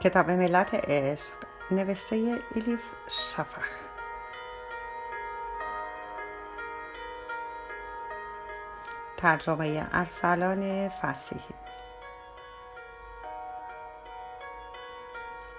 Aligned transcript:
کتاب 0.00 0.30
ملت 0.30 0.74
عشق 0.74 1.34
نوشته 1.70 2.16
ایلیف 2.54 2.82
شفخ 3.08 3.68
ترجمه 9.16 9.88
ارسلان 9.92 10.88
فسیحی. 10.88 11.54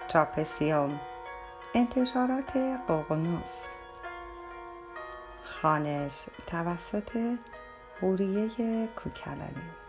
چاپ 0.08 0.42
سیوم 0.44 1.00
انتشارات 1.74 2.56
قوقنوس 2.88 3.66
خانش 5.44 6.26
توسط 6.46 7.16
هوریه 8.02 8.86
کوکلانی. 8.86 9.81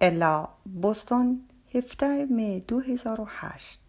الا 0.00 0.48
بوستون 0.82 1.40
17 1.74 2.24
می 2.24 2.60
2008 2.68 3.80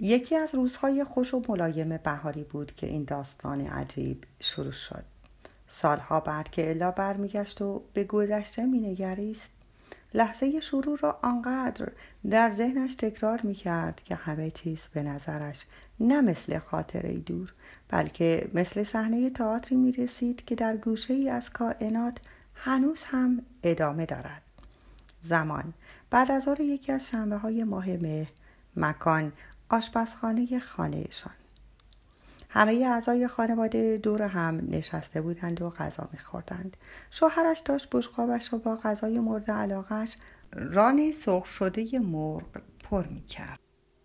یکی 0.00 0.36
از 0.36 0.54
روزهای 0.54 1.04
خوش 1.04 1.34
و 1.34 1.42
ملایم 1.48 1.96
بهاری 1.96 2.44
بود 2.44 2.74
که 2.74 2.86
این 2.86 3.04
داستان 3.04 3.60
عجیب 3.60 4.24
شروع 4.40 4.72
شد. 4.72 5.04
سالها 5.68 6.20
بعد 6.20 6.50
که 6.50 6.70
الا 6.70 6.90
برمیگشت 6.90 7.62
و 7.62 7.82
به 7.94 8.04
گذشته 8.04 8.66
مینگریست 8.66 9.50
لحظه 10.14 10.60
شروع 10.60 10.98
را 11.02 11.18
آنقدر 11.22 11.88
در 12.30 12.50
ذهنش 12.50 12.94
تکرار 12.94 13.40
می 13.42 13.54
کرد 13.54 14.02
که 14.04 14.14
همه 14.14 14.50
چیز 14.50 14.88
به 14.92 15.02
نظرش 15.02 15.66
نه 16.00 16.20
مثل 16.20 16.58
خاطره 16.58 17.12
دور 17.12 17.54
بلکه 17.88 18.50
مثل 18.54 18.84
صحنه 18.84 19.30
تئاتری 19.30 19.76
می 19.76 19.92
رسید 19.92 20.44
که 20.44 20.54
در 20.54 20.76
گوشه 20.76 21.14
ای 21.14 21.28
از 21.28 21.50
کائنات 21.50 22.18
هنوز 22.56 23.04
هم 23.04 23.42
ادامه 23.62 24.06
دارد. 24.06 24.42
زمان. 25.22 25.74
بعد 26.10 26.30
از 26.30 26.42
ظهر 26.42 26.60
یکی 26.60 26.92
از 26.92 27.08
شنبه 27.08 27.36
های 27.36 27.64
ماه 27.64 27.88
مه 27.88 28.26
مکان 28.76 29.32
آشپزخانه 29.68 30.58
خانهشان 30.58 31.32
همه 32.48 32.72
اعضای 32.86 33.28
خانواده 33.28 33.98
دور 33.98 34.22
هم 34.22 34.60
نشسته 34.68 35.20
بودند 35.20 35.62
و 35.62 35.70
غذا 35.70 36.08
میخوردند. 36.12 36.76
شوهرش 37.10 37.58
داشت 37.58 37.88
بشقابش 37.92 38.52
را 38.52 38.58
با 38.58 38.76
غذای 38.76 39.20
مورد 39.20 39.50
علاقش 39.50 40.16
ران 40.52 41.12
سرخ 41.12 41.46
شده 41.46 41.98
مرغ 41.98 42.60
پر 42.90 43.06
می‌کرد. 43.06 43.58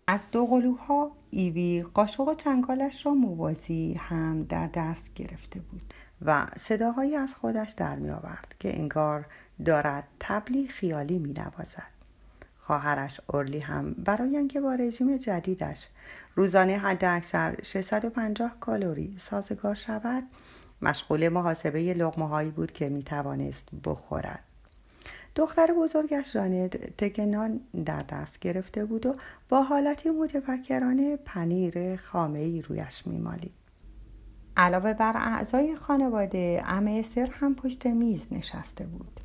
از 0.06 0.24
دو 0.32 0.46
قلوها 0.46 1.16
ایوی 1.30 1.84
قاشق 1.94 2.20
و 2.20 2.34
چنگالش 2.34 3.06
را 3.06 3.14
موازی 3.14 3.94
هم 3.94 4.44
در 4.44 4.66
دست 4.66 5.14
گرفته 5.14 5.60
بود. 5.60 5.94
و 6.26 6.46
صداهایی 6.56 7.16
از 7.16 7.34
خودش 7.34 7.70
در 7.70 7.96
می 7.96 8.10
آورد 8.10 8.54
که 8.58 8.78
انگار 8.78 9.26
دارد 9.64 10.04
تبلی 10.20 10.68
خیالی 10.68 11.18
می 11.18 11.32
نوازد. 11.32 11.92
خواهرش 12.58 13.20
اورلی 13.26 13.58
هم 13.58 13.92
برای 13.92 14.36
اینکه 14.36 14.60
با 14.60 14.74
رژیم 14.74 15.16
جدیدش 15.16 15.88
روزانه 16.34 16.78
حد 16.78 17.04
اکثر 17.04 17.56
650 17.62 18.56
کالری 18.60 19.16
سازگار 19.18 19.74
شود 19.74 20.24
مشغول 20.82 21.28
محاسبه 21.28 21.94
لغمه 21.94 22.28
هایی 22.28 22.50
بود 22.50 22.72
که 22.72 22.88
می 22.88 23.02
توانست 23.02 23.68
بخورد. 23.84 24.42
دختر 25.34 25.66
بزرگش 25.78 26.36
رانت 26.36 26.96
تکنان 26.96 27.60
در 27.84 28.02
دست 28.02 28.38
گرفته 28.38 28.84
بود 28.84 29.06
و 29.06 29.16
با 29.48 29.62
حالتی 29.62 30.10
متفکرانه 30.10 31.16
پنیر 31.16 31.96
خامه 31.96 32.38
ای 32.38 32.62
رویش 32.62 33.06
می 33.06 33.18
مالید. 33.18 33.61
علاوه 34.56 34.94
بر 34.94 35.16
اعضای 35.16 35.76
خانواده 35.76 36.62
ام 36.66 36.86
استر 36.86 37.30
هم 37.32 37.54
پشت 37.54 37.86
میز 37.86 38.26
نشسته 38.30 38.86
بود. 38.86 39.20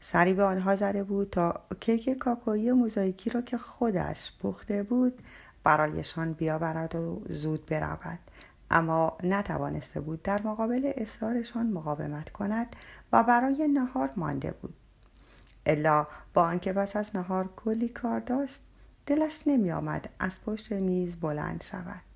سری 0.00 0.34
به 0.34 0.42
آنها 0.42 0.76
زده 0.76 1.04
بود 1.04 1.30
تا 1.30 1.60
کیک 1.80 2.10
کاکایی 2.10 2.72
موزاییکی 2.72 3.30
را 3.30 3.42
که 3.42 3.58
خودش 3.58 4.32
پخته 4.42 4.82
بود 4.82 5.22
برایشان 5.64 6.32
بیاورد 6.32 6.94
و 6.94 7.22
زود 7.28 7.66
برود. 7.66 8.18
اما 8.70 9.16
نتوانسته 9.22 10.00
بود 10.00 10.22
در 10.22 10.42
مقابل 10.42 10.92
اصرارشان 10.96 11.66
مقاومت 11.66 12.30
کند 12.30 12.76
و 13.12 13.22
برای 13.22 13.68
نهار 13.68 14.10
مانده 14.16 14.50
بود. 14.50 14.74
الا 15.66 16.06
با 16.34 16.42
آنکه 16.42 16.72
پس 16.72 16.96
از 16.96 17.16
نهار 17.16 17.48
کلی 17.56 17.88
کار 17.88 18.20
داشت 18.20 18.62
دلش 19.06 19.40
نمی 19.46 19.72
آمد 19.72 20.08
از 20.18 20.40
پشت 20.46 20.72
میز 20.72 21.16
بلند 21.16 21.64
شود. 21.70 22.11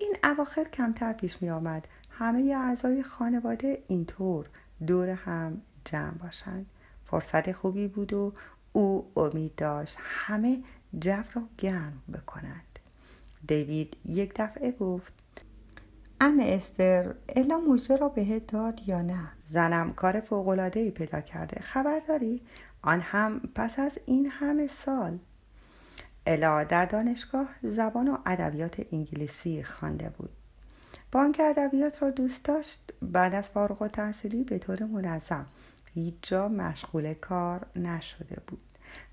این 0.00 0.16
اواخر 0.24 0.64
کمتر 0.64 1.12
پیش 1.12 1.42
می 1.42 1.50
آمد. 1.50 1.88
همه 2.10 2.54
اعضای 2.56 3.02
خانواده 3.02 3.82
اینطور 3.88 4.46
دور 4.86 5.08
هم 5.08 5.62
جمع 5.84 6.10
باشند. 6.10 6.66
فرصت 7.04 7.52
خوبی 7.52 7.88
بود 7.88 8.12
و 8.12 8.32
او 8.72 9.12
امید 9.16 9.54
داشت 9.54 9.96
همه 10.00 10.62
جو 10.98 11.22
را 11.34 11.42
گرم 11.58 12.02
بکنند. 12.12 12.78
دیوید 13.46 13.96
یک 14.04 14.32
دفعه 14.36 14.72
گفت 14.72 15.12
ام 16.20 16.40
استر 16.40 17.14
الا 17.28 17.58
مژده 17.58 17.96
را 17.96 18.08
بهت 18.08 18.46
داد 18.46 18.80
یا 18.86 19.02
نه؟ 19.02 19.28
زنم 19.46 19.92
کار 19.92 20.20
فوقالعادهای 20.20 20.90
پیدا 20.90 21.20
کرده. 21.20 21.60
خبر 21.60 22.00
داری؟ 22.08 22.42
آن 22.82 23.00
هم 23.00 23.40
پس 23.54 23.78
از 23.78 23.98
این 24.06 24.26
همه 24.26 24.68
سال. 24.68 25.18
الا 26.30 26.64
در 26.64 26.84
دانشگاه 26.84 27.48
زبان 27.62 28.08
و 28.08 28.18
ادبیات 28.26 28.86
انگلیسی 28.92 29.62
خوانده 29.62 30.08
بود. 30.18 30.30
با 31.12 31.20
آنکه 31.20 31.42
ادبیات 31.42 32.02
را 32.02 32.10
دوست 32.10 32.44
داشت. 32.44 32.92
بعد 33.02 33.34
از 33.34 33.48
فارغ 33.48 33.86
تحصیلی 33.86 34.44
به 34.44 34.58
طور 34.58 34.84
منظم 34.84 35.46
هیچ 35.94 36.14
جا 36.22 36.48
مشغول 36.48 37.14
کار 37.14 37.66
نشده 37.76 38.36
بود. 38.46 38.60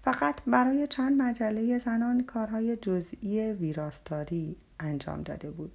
فقط 0.03 0.41
برای 0.47 0.87
چند 0.87 1.21
مجله 1.21 1.77
زنان 1.77 2.23
کارهای 2.23 2.77
جزئی 2.77 3.51
ویراستاری 3.51 4.55
انجام 4.79 5.23
داده 5.23 5.51
بود. 5.51 5.71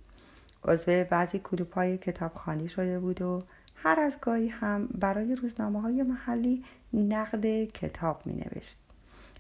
عضو 0.65 1.05
بعضی 1.05 1.39
کلوپ 1.39 1.75
های 1.75 1.99
کتابخانی 1.99 2.69
شده 2.69 2.99
بود 3.01 3.23
و 3.23 3.43
هر 3.75 4.01
از 4.01 4.17
گاهی 4.21 4.49
هم 4.49 4.87
برای 4.87 5.35
روزنامه 5.35 5.81
های 5.81 6.03
محلی 6.03 6.65
نقد 6.93 7.65
کتاب 7.65 8.23
می 8.27 8.45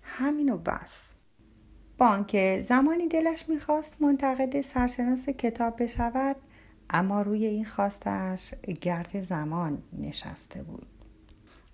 همین 0.02 0.52
و 0.52 0.56
بس. 0.56 1.11
با 2.02 2.08
آنکه 2.08 2.64
زمانی 2.68 3.08
دلش 3.08 3.48
می‌خواست 3.48 4.02
منتقد 4.02 4.60
سرشناس 4.60 5.28
کتاب 5.28 5.82
بشود 5.82 6.36
اما 6.90 7.22
روی 7.22 7.46
این 7.46 7.64
خواستش 7.64 8.54
گرد 8.80 9.22
زمان 9.22 9.82
نشسته 9.92 10.62
بود. 10.62 10.86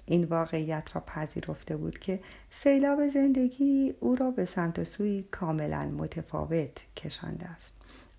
این 0.07 0.25
واقعیت 0.25 0.91
را 0.95 1.01
پذیرفته 1.01 1.77
بود 1.77 1.99
که 1.99 2.21
سیلاب 2.51 3.09
زندگی 3.09 3.95
او 4.01 4.17
را 4.17 4.31
به 4.31 4.45
سمت 4.45 4.79
و 4.79 4.85
سوی 4.85 5.25
کاملا 5.31 5.83
متفاوت 5.83 6.79
کشانده 6.97 7.47
است. 7.47 7.73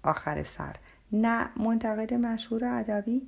آخر 0.03 0.44
سر 0.44 0.75
نه 1.12 1.50
منتقد 1.58 2.14
مشهور 2.14 2.66
ادبی 2.66 3.22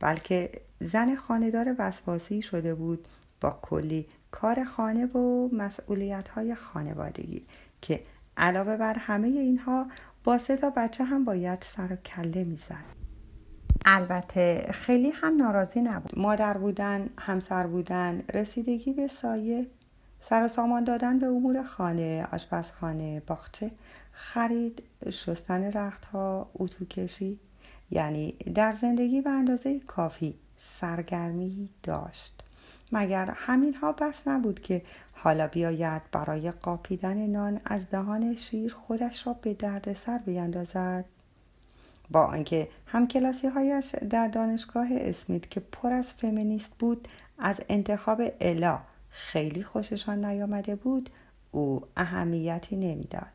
بلکه 0.00 0.52
زن 0.80 1.14
خاندار 1.14 1.74
وسواسی 1.78 2.42
شده 2.42 2.74
بود 2.74 3.08
با 3.40 3.58
کلی 3.62 4.06
کار 4.30 4.64
خانه 4.64 5.06
و 5.06 5.48
مسئولیت 5.52 6.28
های 6.28 6.54
خانوادگی 6.54 7.46
که 7.82 8.00
علاوه 8.36 8.76
بر 8.76 8.94
همه 8.98 9.28
اینها 9.28 9.86
با 10.24 10.38
سه 10.38 10.56
تا 10.56 10.70
بچه 10.70 11.04
هم 11.04 11.24
باید 11.24 11.62
سر 11.62 11.92
و 11.92 11.96
کله 11.96 12.44
می‌زد. 12.44 12.84
البته 13.84 14.66
خیلی 14.70 15.10
هم 15.10 15.36
ناراضی 15.36 15.82
نبود. 15.82 16.18
مادر 16.18 16.56
بودن 16.56 17.08
همسر 17.18 17.66
بودن 17.66 18.22
رسیدگی 18.34 18.92
به 18.92 19.08
سایه 19.08 19.66
سر 20.28 20.44
و 20.44 20.48
سامان 20.48 20.84
دادن 20.84 21.18
به 21.18 21.26
امور 21.26 21.62
خانه 21.62 22.26
آشپزخانه 22.32 23.22
باغچه 23.26 23.70
خرید 24.12 24.82
شستن 25.10 25.72
رختها 25.72 26.50
اتو 26.54 26.84
کشی 26.84 27.38
یعنی 27.90 28.32
در 28.32 28.72
زندگی 28.72 29.20
به 29.20 29.30
اندازه 29.30 29.80
کافی 29.80 30.34
سرگرمی 30.60 31.68
داشت. 31.82 32.42
مگر 32.92 33.30
همینها 33.36 33.92
بس 33.92 34.28
نبود 34.28 34.60
که 34.60 34.82
حالا 35.24 35.46
بیاید 35.46 36.02
برای 36.12 36.50
قاپیدن 36.50 37.26
نان 37.26 37.60
از 37.64 37.90
دهان 37.90 38.36
شیر 38.36 38.74
خودش 38.74 39.26
را 39.26 39.32
به 39.32 39.54
دردسر 39.54 40.18
بیندازد 40.18 41.04
با 42.10 42.24
آنکه 42.24 42.68
همکلاسی 42.86 43.46
هایش 43.46 43.94
در 44.10 44.28
دانشگاه 44.28 44.86
اسمیت 44.90 45.50
که 45.50 45.60
پر 45.60 45.92
از 45.92 46.06
فمینیست 46.06 46.70
بود 46.78 47.08
از 47.38 47.60
انتخاب 47.68 48.22
الا 48.40 48.78
خیلی 49.10 49.62
خوششان 49.62 50.24
نیامده 50.24 50.76
بود 50.76 51.10
او 51.52 51.82
اهمیتی 51.96 52.76
نمی‌داد. 52.76 53.32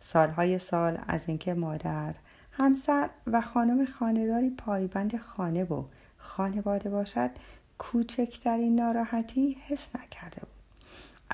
سالهای 0.00 0.58
سال 0.58 0.98
از 1.08 1.20
اینکه 1.26 1.54
مادر 1.54 2.14
همسر 2.52 3.10
و 3.26 3.40
خانم 3.40 3.84
خانهداری 3.84 4.50
پایبند 4.50 5.16
خانه 5.16 5.64
و 5.64 5.84
خانواده 6.18 6.90
باشد 6.90 7.30
کوچکترین 7.78 8.74
ناراحتی 8.74 9.56
حس 9.68 9.88
نکرده 9.94 10.40
بود. 10.40 10.61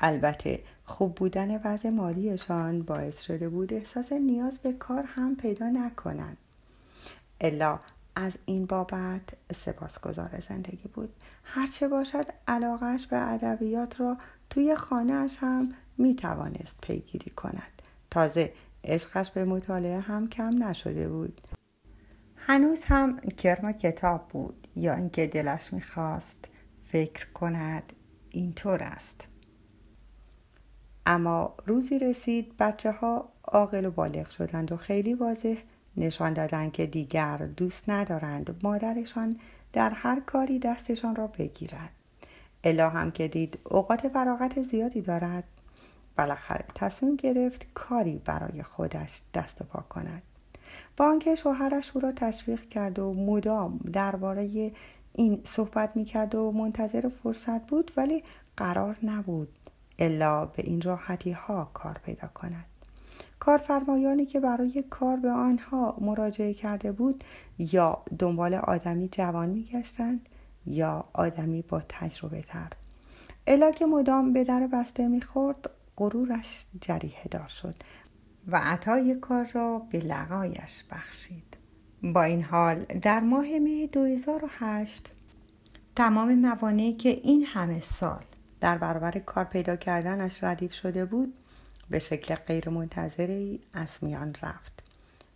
البته 0.01 0.63
خوب 0.83 1.15
بودن 1.15 1.61
وضع 1.63 1.89
مالیشان 1.89 2.81
باعث 2.81 3.21
شده 3.21 3.49
بود 3.49 3.73
احساس 3.73 4.11
نیاز 4.11 4.59
به 4.59 4.73
کار 4.73 5.03
هم 5.07 5.35
پیدا 5.35 5.69
نکنند. 5.69 6.37
الا 7.41 7.79
از 8.15 8.37
این 8.45 8.65
بابت 8.65 9.21
سپاسگزار 9.55 10.39
زندگی 10.49 10.87
بود. 10.93 11.13
هرچه 11.43 11.87
باشد 11.87 12.25
علاقش 12.47 13.07
به 13.07 13.31
ادبیات 13.31 13.99
را 13.99 14.17
توی 14.49 14.75
خانهاش 14.75 15.37
هم 15.39 15.73
می 15.97 16.15
توانست 16.15 16.75
پیگیری 16.81 17.31
کند. 17.31 17.81
تازه 18.11 18.53
عشقش 18.83 19.31
به 19.31 19.45
مطالعه 19.45 19.99
هم 19.99 20.29
کم 20.29 20.63
نشده 20.63 21.09
بود. 21.09 21.41
هنوز 22.35 22.85
هم 22.85 23.17
کرم 23.19 23.71
کتاب 23.71 24.27
بود. 24.27 24.67
یا 24.75 24.93
اینکه 24.93 25.27
دلش 25.27 25.73
می‌خواست 25.73 26.49
فکر 26.85 27.31
کند 27.31 27.93
اینطور 28.29 28.83
است. 28.83 29.28
اما 31.09 31.53
روزی 31.65 31.99
رسید 31.99 32.57
بچه 32.59 32.91
ها 32.91 33.29
عاقل 33.43 33.85
و 33.85 33.91
بالغ 33.91 34.29
شدند 34.29 34.71
و 34.71 34.77
خیلی 34.77 35.13
واضح 35.13 35.55
نشان 35.97 36.33
دادند 36.33 36.71
که 36.71 36.85
دیگر 36.85 37.37
دوست 37.37 37.89
ندارند 37.89 38.59
مادرشان 38.63 39.39
در 39.73 39.89
هر 39.89 40.19
کاری 40.19 40.59
دستشان 40.59 41.15
را 41.15 41.27
بگیرد. 41.27 41.89
الا 42.63 42.89
هم 42.89 43.11
که 43.11 43.27
دید 43.27 43.59
اوقات 43.63 44.07
فراغت 44.07 44.61
زیادی 44.61 45.01
دارد 45.01 45.43
بالاخره 46.17 46.65
تصمیم 46.75 47.15
گرفت 47.15 47.65
کاری 47.73 48.21
برای 48.25 48.63
خودش 48.63 49.21
دست 49.33 49.63
پا 49.63 49.81
کند. 49.89 50.21
با 50.97 51.05
آنکه 51.05 51.35
شوهرش 51.35 51.91
او 51.93 52.01
را 52.01 52.11
تشویق 52.11 52.69
کرد 52.69 52.99
و 52.99 53.13
مدام 53.13 53.77
درباره 53.93 54.71
این 55.13 55.41
صحبت 55.43 55.91
می‌کرد 55.95 56.35
و 56.35 56.51
منتظر 56.51 57.09
فرصت 57.23 57.67
بود 57.67 57.91
ولی 57.97 58.23
قرار 58.57 58.97
نبود 59.03 59.58
الا 59.99 60.45
به 60.45 60.63
این 60.63 60.81
راحتی 60.81 61.31
ها 61.31 61.71
کار 61.73 61.99
پیدا 62.05 62.27
کند. 62.27 62.65
کارفرمایانی 63.39 64.25
که 64.25 64.39
برای 64.39 64.83
کار 64.89 65.17
به 65.17 65.31
آنها 65.31 65.97
مراجعه 66.01 66.53
کرده 66.53 66.91
بود 66.91 67.23
یا 67.57 68.01
دنبال 68.19 68.53
آدمی 68.53 69.09
جوان 69.11 69.49
میگشتند 69.49 70.29
یا 70.65 71.05
آدمی 71.13 71.61
با 71.61 71.81
تجربه 71.89 72.41
تر. 72.41 72.69
الا 73.47 73.71
که 73.71 73.85
مدام 73.85 74.33
به 74.33 74.43
در 74.43 74.67
بسته 74.67 75.07
می‌خورد 75.07 75.69
غرورش 75.97 76.65
جریه 76.81 77.23
دار 77.31 77.47
شد 77.47 77.75
و 78.47 78.61
عطای 78.63 79.15
کار 79.15 79.49
را 79.53 79.79
به 79.91 79.99
لقایش 79.99 80.83
بخشید. 80.91 81.57
با 82.03 82.23
این 82.23 82.43
حال 82.43 82.83
در 82.83 83.19
ماه 83.19 83.59
می 83.59 83.87
2008 83.87 85.11
تمام 85.95 86.35
موانعی 86.35 86.93
که 86.93 87.09
این 87.09 87.45
همه 87.45 87.81
سال 87.81 88.23
در 88.61 88.77
برابر 88.77 89.11
کار 89.11 89.45
پیدا 89.45 89.75
کردنش 89.75 90.43
ردیف 90.43 90.73
شده 90.73 91.05
بود 91.05 91.33
به 91.89 91.99
شکل 91.99 92.35
غیر 92.35 92.69
منتظری 92.69 93.61
از 93.73 93.97
میان 94.01 94.35
رفت. 94.43 94.83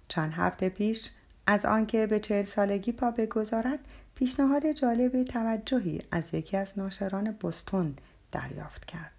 چند 0.07 0.33
هفته 0.33 0.69
پیش 0.69 1.09
از 1.47 1.65
آنکه 1.65 2.07
به 2.07 2.19
چهل 2.19 2.45
سالگی 2.45 2.91
پا 2.91 3.11
بگذارد 3.11 3.79
پیشنهاد 4.15 4.71
جالب 4.71 5.23
توجهی 5.23 6.01
از 6.11 6.33
یکی 6.33 6.57
از 6.57 6.73
ناشران 6.77 7.31
بستون 7.31 7.95
دریافت 8.31 8.85
کرد. 8.85 9.11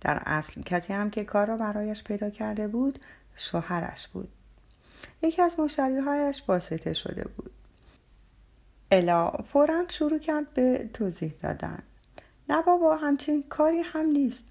در 0.00 0.22
اصل 0.26 0.62
کسی 0.62 0.92
هم 0.92 1.10
که 1.10 1.24
کار 1.24 1.46
را 1.46 1.56
برایش 1.56 2.04
پیدا 2.04 2.30
کرده 2.30 2.68
بود 2.68 2.98
شوهرش 3.36 4.08
بود. 4.08 4.28
یکی 5.22 5.42
از 5.42 5.60
مشتریهایش 5.60 6.42
باسته 6.42 6.92
شده 6.92 7.24
بود. 7.36 7.50
الا 8.90 9.30
فورا 9.30 9.84
شروع 9.88 10.18
کرد 10.18 10.54
به 10.54 10.90
توضیح 10.94 11.32
دادن. 11.40 11.82
نه 12.48 12.62
بابا 12.62 12.96
همچین 12.96 13.44
کاری 13.48 13.80
هم 13.80 14.06
نیست. 14.06 14.44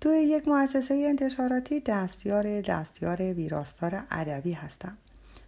توی 0.00 0.16
یک 0.16 0.48
مؤسسه 0.48 0.94
انتشاراتی 0.94 1.80
دستیار 1.80 2.60
دستیار 2.60 3.22
ویراستار 3.22 4.04
ادبی 4.10 4.52
هستم. 4.52 4.96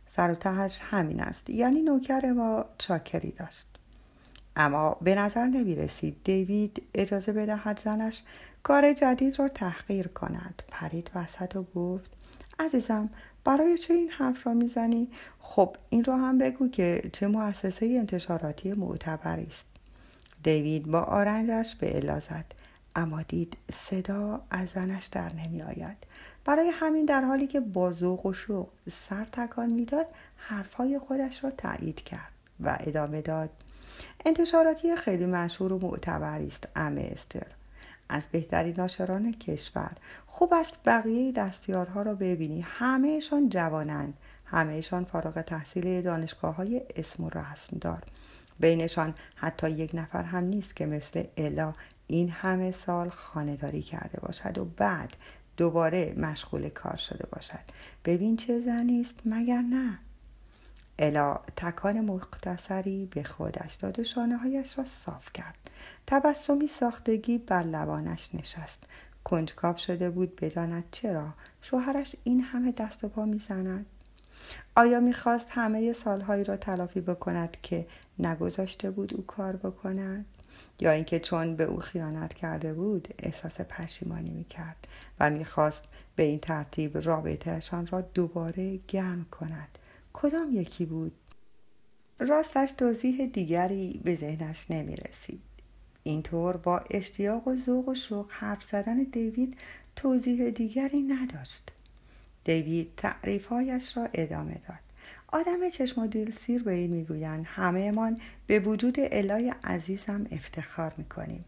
سر 0.06 0.30
و 0.30 0.34
تهش 0.34 0.80
همین 0.82 1.20
است. 1.20 1.50
یعنی 1.50 1.82
نوکر 1.82 2.32
ما 2.32 2.64
چاکری 2.78 3.30
داشت. 3.30 3.66
اما 4.56 4.96
به 5.02 5.14
نظر 5.14 5.44
نمی 5.46 5.74
رسید 5.74 6.16
دیوید 6.24 6.82
اجازه 6.94 7.32
بدهد 7.32 7.80
زنش 7.80 8.22
کار 8.62 8.92
جدید 8.92 9.38
را 9.38 9.48
تحقیر 9.48 10.08
کند. 10.08 10.62
پرید 10.68 11.10
وسط 11.14 11.56
و 11.56 11.62
گفت 11.62 12.10
عزیزم 12.58 13.10
برای 13.44 13.78
چه 13.78 13.94
این 13.94 14.10
حرف 14.10 14.46
را 14.46 14.54
می‌زنی؟ 14.54 15.08
خب 15.40 15.76
این 15.90 16.04
را 16.04 16.16
هم 16.16 16.38
بگو 16.38 16.68
که 16.68 17.02
چه 17.12 17.26
مؤسسه 17.26 17.86
انتشاراتی 17.86 18.72
معتبری 18.72 19.46
است. 19.46 19.66
دیوید 20.46 20.86
با 20.86 21.00
آرنجش 21.00 21.74
به 21.74 21.96
الا 21.96 22.20
زد. 22.20 22.44
اما 22.96 23.22
دید 23.22 23.56
صدا 23.72 24.40
از 24.50 24.68
زنش 24.68 25.06
در 25.06 25.32
نمی 25.32 25.62
آید. 25.62 25.96
برای 26.44 26.68
همین 26.68 27.04
در 27.04 27.20
حالی 27.22 27.46
که 27.46 27.60
با 27.60 27.92
ذوق 27.92 28.26
و 28.26 28.32
شوق 28.32 28.68
سر 28.90 29.24
تکان 29.24 29.72
می‌داد 29.72 30.06
حرفهای 30.36 30.98
خودش 30.98 31.44
را 31.44 31.50
تایید 31.50 32.00
کرد 32.00 32.32
و 32.60 32.76
ادامه 32.80 33.22
داد. 33.22 33.50
انتشاراتی 34.26 34.96
خیلی 34.96 35.26
مشهور 35.26 35.72
و 35.72 35.78
معتبری 35.78 36.46
است 36.46 36.68
ام 36.76 36.98
استر. 36.98 37.46
از 38.08 38.26
بهترین 38.32 38.74
ناشران 38.78 39.32
کشور. 39.32 39.92
خوب 40.26 40.54
است 40.54 40.78
بقیه 40.84 41.32
دستیارها 41.32 42.02
را 42.02 42.14
ببینی. 42.14 42.60
همهشان 42.60 43.48
جوانند. 43.48 44.14
همهشان 44.44 45.04
فارغ 45.04 45.42
تحصیل 45.42 46.02
دانشگاه 46.02 46.54
های 46.54 46.82
اسم 46.96 47.24
و 47.24 47.30
رسم 47.30 47.78
دار. 47.80 48.02
بینشان 48.60 49.14
حتی 49.34 49.70
یک 49.70 49.90
نفر 49.94 50.22
هم 50.22 50.44
نیست 50.44 50.76
که 50.76 50.86
مثل 50.86 51.24
الا 51.36 51.74
این 52.06 52.30
همه 52.30 52.72
سال 52.72 53.08
خانهداری 53.08 53.82
کرده 53.82 54.20
باشد 54.20 54.58
و 54.58 54.64
بعد 54.64 55.16
دوباره 55.56 56.14
مشغول 56.18 56.68
کار 56.68 56.96
شده 56.96 57.26
باشد. 57.32 57.64
ببین 58.04 58.36
چه 58.36 58.60
زنی 58.60 59.00
است 59.00 59.16
مگر 59.24 59.62
نه؟ 59.62 59.98
الا 60.98 61.40
تکان 61.56 62.00
مختصری 62.00 63.06
به 63.06 63.22
خودش 63.22 63.74
داد 63.74 63.98
و 63.98 64.04
شانه 64.04 64.36
هایش 64.36 64.78
را 64.78 64.84
صاف 64.84 65.32
کرد. 65.32 65.70
تبسمی 66.06 66.66
ساختگی 66.66 67.38
بر 67.38 67.62
لبانش 67.62 68.34
نشست. 68.34 68.82
کنجکاو 69.24 69.76
شده 69.76 70.10
بود 70.10 70.36
بداند 70.36 70.84
چرا؟ 70.90 71.28
شوهرش 71.62 72.16
این 72.24 72.40
همه 72.40 72.72
دست 72.72 73.04
و 73.04 73.08
پا 73.08 73.24
می‌زند؟ 73.24 73.86
آیا 74.74 75.00
می‌خواست 75.00 75.46
همه 75.50 75.92
سالهایی 75.92 76.44
را 76.44 76.56
تلافی 76.56 77.00
بکند 77.00 77.56
که 77.62 77.86
نگذاشته 78.18 78.90
بود 78.90 79.14
او 79.14 79.26
کار 79.26 79.56
بکند؟ 79.56 80.26
یا 80.80 80.90
اینکه 80.90 81.18
چون 81.18 81.56
به 81.56 81.64
او 81.64 81.80
خیانت 81.80 82.34
کرده 82.34 82.74
بود 82.74 83.08
احساس 83.18 83.60
پشیمانی 83.60 84.30
می‌کرد 84.30 84.88
و 85.20 85.30
می‌خواست 85.30 85.84
به 86.16 86.22
این 86.22 86.38
ترتیب 86.38 86.98
رابطهشان 86.98 87.86
را 87.86 88.00
دوباره 88.00 88.80
گرم 88.88 89.26
کند؟ 89.30 89.78
کدام 90.12 90.48
یکی 90.52 90.86
بود؟ 90.86 91.12
راستش 92.18 92.72
توضیح 92.72 93.26
دیگری 93.26 94.00
به 94.04 94.16
ذهنش 94.16 94.70
نمی 94.70 94.96
رسید 94.96 95.42
اینطور 96.02 96.56
با 96.56 96.84
اشتیاق 96.90 97.48
و 97.48 97.56
ذوق 97.56 97.88
و 97.88 97.94
شوق 97.94 98.30
حرف 98.30 98.64
زدن 98.64 98.96
دیوید 98.96 99.56
توضیح 99.96 100.50
دیگری 100.50 101.02
نداشت. 101.02 101.72
دیوید 102.46 102.92
تعریفهایش 102.96 103.96
را 103.96 104.08
ادامه 104.14 104.60
داد. 104.68 104.78
آدم 105.28 105.68
چشم 105.68 106.00
و 106.00 106.06
دل 106.06 106.30
سیر 106.30 106.62
به 106.62 106.72
این 106.72 106.90
می‌گویند 106.90 107.44
همهمان 107.48 108.20
به 108.46 108.58
وجود 108.58 108.96
الای 108.98 109.54
عزیزم 109.64 110.26
افتخار 110.30 110.94
می‌کنیم. 110.96 111.44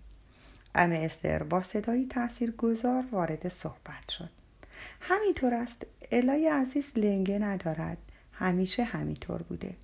ام 0.75 0.93
استر 0.93 1.43
با 1.43 1.63
صدایی 1.63 2.07
تأثیر 2.07 2.51
گذار 2.51 3.05
وارد 3.13 3.49
صحبت 3.49 4.11
شد. 4.11 4.31
همینطور 5.01 5.55
است 5.55 5.87
الای 6.13 6.49
عزیز 6.49 6.93
لنگه 6.97 7.39
ندارد. 7.39 7.99
همیشه 8.33 8.85
همینطور 8.85 9.43
بوده. 9.43 9.75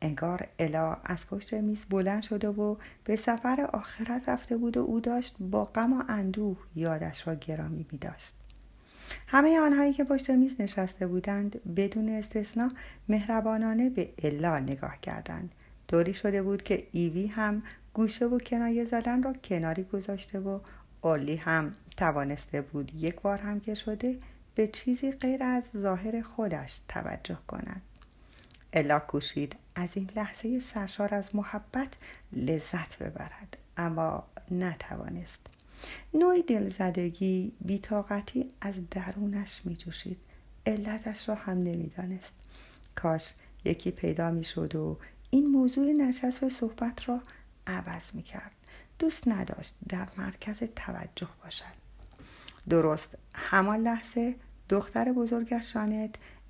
انگار 0.00 0.46
الا 0.58 0.96
از 1.04 1.26
پشت 1.26 1.54
میز 1.54 1.84
بلند 1.90 2.22
شده 2.22 2.48
و 2.48 2.76
به 3.04 3.16
سفر 3.16 3.68
آخرت 3.72 4.28
رفته 4.28 4.56
بود 4.56 4.76
و 4.76 4.80
او 4.80 5.00
داشت 5.00 5.36
با 5.40 5.64
غم 5.64 5.92
و 5.92 6.02
اندوه 6.08 6.56
یادش 6.74 7.28
را 7.28 7.34
گرامی 7.34 7.86
می 7.92 7.98
داشت. 7.98 8.34
همه 9.26 9.60
آنهایی 9.60 9.92
که 9.92 10.04
پشت 10.04 10.30
میز 10.30 10.56
نشسته 10.58 11.06
بودند 11.06 11.74
بدون 11.76 12.08
استثنا 12.08 12.70
مهربانانه 13.08 13.90
به 13.90 14.10
الا 14.22 14.58
نگاه 14.58 15.00
کردند. 15.02 15.54
دوری 15.88 16.14
شده 16.14 16.42
بود 16.42 16.62
که 16.62 16.86
ایوی 16.92 17.26
هم 17.26 17.62
گوشه 17.94 18.26
و 18.26 18.38
کنایه 18.38 18.84
زدن 18.84 19.22
را 19.22 19.32
کناری 19.32 19.84
گذاشته 19.84 20.40
و 20.40 20.60
اولی 21.02 21.36
هم 21.36 21.72
توانسته 21.96 22.62
بود 22.62 22.92
یک 22.94 23.20
بار 23.20 23.38
هم 23.38 23.60
که 23.60 23.74
شده 23.74 24.18
به 24.54 24.66
چیزی 24.66 25.10
غیر 25.10 25.42
از 25.42 25.64
ظاهر 25.76 26.22
خودش 26.22 26.80
توجه 26.88 27.38
کند. 27.46 27.82
الا 28.72 28.98
کوشید 28.98 29.56
از 29.74 29.96
این 29.96 30.10
لحظه 30.16 30.60
سرشار 30.60 31.14
از 31.14 31.36
محبت 31.36 31.88
لذت 32.32 33.02
ببرد 33.02 33.56
اما 33.76 34.24
نتوانست. 34.50 35.40
نوعی 36.14 36.42
دلزدگی 36.42 37.52
بیتاقتی 37.60 38.52
از 38.60 38.74
درونش 38.90 39.60
می 39.64 39.76
جوشید 39.76 40.18
علتش 40.66 41.28
را 41.28 41.34
هم 41.34 41.58
نمی‌دانست. 41.58 42.34
کاش 42.94 43.34
یکی 43.64 43.90
پیدا 43.90 44.30
می 44.30 44.44
شد 44.44 44.76
و 44.76 44.98
این 45.30 45.46
موضوع 45.46 45.92
نشست 45.92 46.42
و 46.42 46.50
صحبت 46.50 47.08
را 47.08 47.20
عوض 47.66 48.14
می 48.14 48.22
کرد 48.22 48.52
دوست 48.98 49.28
نداشت 49.28 49.74
در 49.88 50.08
مرکز 50.18 50.62
توجه 50.76 51.28
باشد. 51.44 51.82
درست 52.68 53.18
همان 53.34 53.80
لحظه 53.80 54.34
دختر 54.68 55.12
بزرگش 55.12 55.76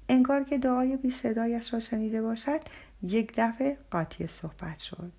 انگار 0.09 0.45
که 0.45 0.59
دعای 0.59 0.97
بی 0.97 1.11
صدایش 1.11 1.75
را 1.75 1.81
شنیده 1.81 2.23
باشد 2.23 2.61
یک 3.03 3.33
دفعه 3.37 3.79
قاطی 3.91 4.27
صحبت 4.27 4.79
شد. 4.79 5.13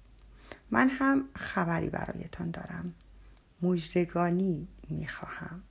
من 0.72 0.89
هم 0.89 1.29
خبری 1.36 1.89
برایتان 1.89 2.51
دارم. 2.51 2.93
مجدگانی 3.63 4.67
می‌خواهم. 4.89 5.63